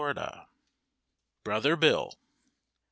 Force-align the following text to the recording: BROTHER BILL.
BROTHER 1.43 1.75
BILL. 1.75 2.15